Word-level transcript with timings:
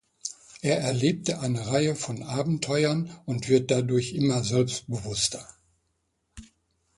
Er 0.63 0.79
erlebt 0.79 1.29
eine 1.31 1.67
Reihe 1.67 1.93
von 1.93 2.23
Abenteuern 2.23 3.15
und 3.25 3.49
wird 3.49 3.69
dadurch 3.69 4.13
immer 4.15 4.43
selbstbewusster. 4.43 5.47